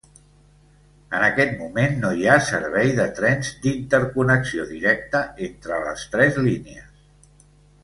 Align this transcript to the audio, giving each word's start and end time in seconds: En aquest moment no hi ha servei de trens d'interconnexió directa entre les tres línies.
En 1.17 1.25
aquest 1.25 1.51
moment 1.59 1.93
no 2.05 2.11
hi 2.21 2.25
ha 2.29 2.37
servei 2.47 2.95
de 3.01 3.05
trens 3.21 3.53
d'interconnexió 3.67 4.67
directa 4.73 5.23
entre 5.51 5.81
les 5.87 6.09
tres 6.17 6.43
línies. 6.51 7.49